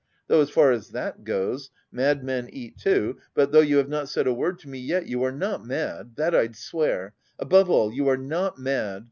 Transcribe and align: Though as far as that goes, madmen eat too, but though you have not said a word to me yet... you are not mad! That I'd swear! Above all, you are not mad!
Though 0.27 0.41
as 0.41 0.49
far 0.49 0.71
as 0.71 0.89
that 0.93 1.23
goes, 1.25 1.69
madmen 1.91 2.49
eat 2.51 2.79
too, 2.79 3.19
but 3.35 3.51
though 3.51 3.61
you 3.61 3.77
have 3.77 3.87
not 3.87 4.09
said 4.09 4.25
a 4.25 4.33
word 4.33 4.57
to 4.61 4.67
me 4.67 4.79
yet... 4.79 5.05
you 5.05 5.21
are 5.21 5.31
not 5.31 5.63
mad! 5.63 6.15
That 6.15 6.33
I'd 6.33 6.55
swear! 6.55 7.13
Above 7.37 7.69
all, 7.69 7.93
you 7.93 8.07
are 8.07 8.17
not 8.17 8.57
mad! 8.57 8.99